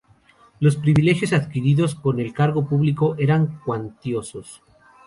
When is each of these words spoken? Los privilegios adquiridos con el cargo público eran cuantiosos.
Los 0.59 0.77
privilegios 0.77 1.31
adquiridos 1.31 1.93
con 1.93 2.19
el 2.19 2.33
cargo 2.33 2.67
público 2.67 3.13
eran 3.19 3.59
cuantiosos. 3.63 4.63